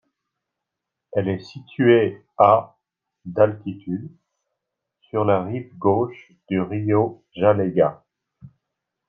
[1.13, 2.75] Elle est située à
[3.25, 4.09] d'altitude,
[5.01, 8.03] sur la rive gauche du río Jalegua.